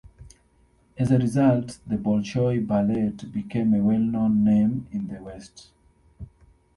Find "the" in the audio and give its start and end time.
1.85-1.95, 5.09-5.21